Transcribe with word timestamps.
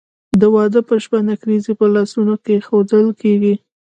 د 0.39 0.41
واده 0.53 0.79
په 0.87 0.95
شپه 1.03 1.19
نکریزې 1.29 1.73
په 1.79 1.85
لاسونو 1.95 2.33
کیښودل 2.45 3.07
کیږي. 3.21 3.55